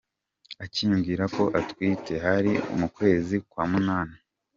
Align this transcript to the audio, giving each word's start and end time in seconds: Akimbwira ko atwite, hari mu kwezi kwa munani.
Akimbwira 0.63 1.23
ko 1.35 1.43
atwite, 1.59 2.13
hari 2.25 2.51
mu 2.79 2.87
kwezi 2.95 3.35
kwa 3.49 3.63
munani. 3.71 4.15